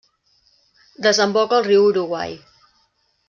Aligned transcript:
Desemboca 1.07 1.55
al 1.59 1.67
Riu 1.67 1.85
Uruguai. 1.91 2.35